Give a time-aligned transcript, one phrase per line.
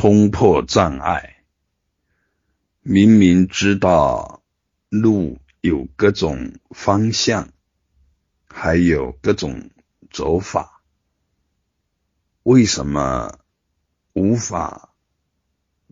[0.00, 1.42] 冲破障碍，
[2.82, 4.44] 明明知道
[4.90, 7.48] 路有各种方向，
[8.46, 9.70] 还有各种
[10.12, 10.84] 走法，
[12.44, 13.40] 为什么
[14.12, 14.94] 无法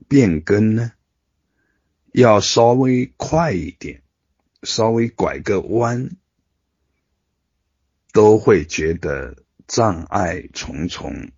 [0.07, 0.93] 变更呢？
[2.13, 4.05] 要稍微快一点，
[4.63, 6.17] 稍微拐个弯，
[8.13, 11.33] 都会觉得障碍重重。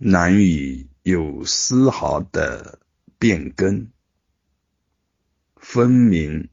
[0.00, 2.78] 难以有丝毫的
[3.18, 3.90] 变更，
[5.56, 6.50] 分明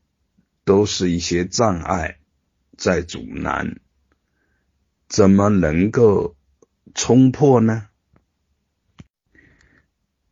[0.64, 2.18] 都是一些障碍
[2.76, 3.80] 在阻拦，
[5.08, 6.36] 怎么能够
[6.96, 7.88] 冲破呢？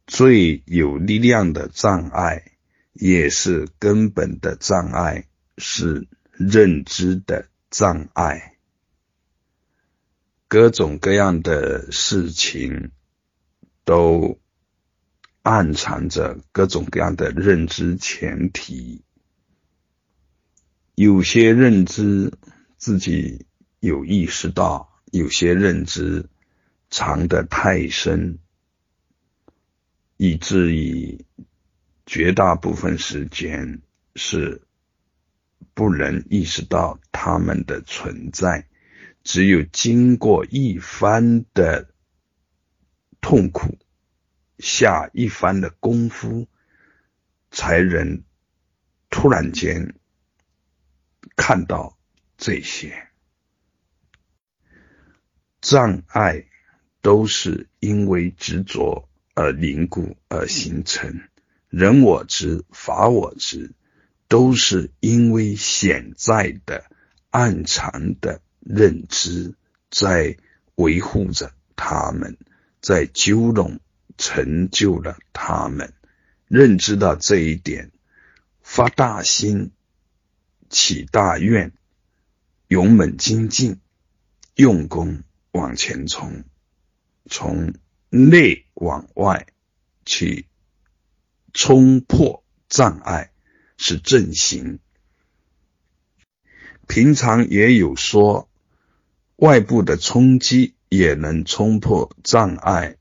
[0.08, 2.54] 最有力量的障碍，
[2.94, 5.28] 也是根本的障碍，
[5.60, 8.58] 是认知的障碍，
[10.48, 12.92] 各种各样的事情。
[13.86, 14.40] 都
[15.42, 19.04] 暗藏着各种各样的认知前提，
[20.96, 22.32] 有些认知
[22.78, 23.46] 自己
[23.80, 26.30] 有意识到，有些认知
[26.90, 28.40] 藏得太深，
[30.16, 31.26] 以至于
[32.06, 33.82] 绝大部分时间
[34.16, 34.62] 是
[35.74, 38.68] 不能意识到他们的存在，
[39.24, 41.93] 只有经过一番的。
[43.24, 43.80] 痛苦
[44.60, 46.48] 下一番的功夫，
[47.52, 48.22] 才能
[49.10, 49.96] 突然间
[51.38, 51.98] 看到
[52.38, 53.08] 这些
[55.62, 56.46] 障碍，
[57.02, 61.22] 都是因为执着而凝固而形成。
[61.70, 63.72] 人我执、法我执，
[64.28, 66.92] 都是因为潜在的
[67.30, 69.56] 暗藏的认知
[69.90, 70.38] 在
[70.76, 72.38] 维护着他们。
[72.84, 73.80] 在纠拢，
[74.18, 75.94] 成就了他们
[76.50, 77.94] 认知到这一点，
[78.62, 79.72] 发大心，
[80.70, 81.72] 起大愿，
[82.68, 83.80] 勇猛精进，
[84.56, 86.44] 用功往前冲，
[87.30, 87.74] 从
[88.10, 89.48] 内往外
[90.06, 90.48] 去
[91.54, 93.32] 冲破障碍，
[93.78, 94.80] 是正行。
[96.86, 98.50] 平常也有说，
[99.38, 100.73] 外部的冲击。
[100.96, 102.98] 也能冲破障碍，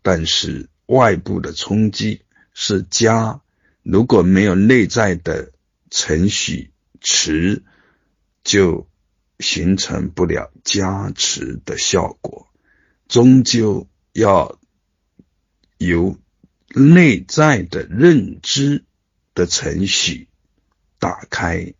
[0.00, 2.22] 但是外部的冲击
[2.54, 3.40] 是加，
[3.82, 5.50] 如果没有内在的
[5.90, 6.70] 程序
[7.00, 7.64] 持，
[8.44, 8.88] 就
[9.40, 12.46] 形成不了加持的效果。
[13.08, 14.60] 终究要
[15.78, 16.16] 由
[16.68, 18.84] 内在的认知
[19.34, 20.28] 的程序
[21.00, 21.74] 打开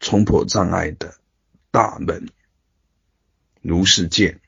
[0.00, 1.16] 冲破障碍的
[1.70, 2.26] 大门。
[3.62, 4.40] 如是见。